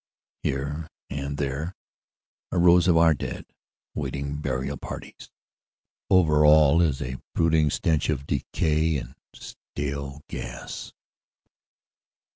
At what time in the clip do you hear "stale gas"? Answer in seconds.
9.35-10.91